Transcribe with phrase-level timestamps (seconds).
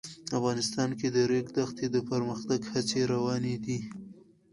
[0.37, 3.79] افغانستان کې د د ریګ دښتې د پرمختګ هڅې روانې دي.